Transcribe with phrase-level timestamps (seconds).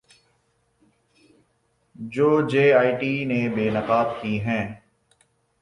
[2.13, 4.65] جو J I T نے بے نقاب کی ہیں